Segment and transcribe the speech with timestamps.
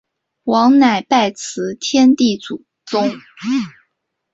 [0.45, 3.07] 王乃拜辞天地祖宗。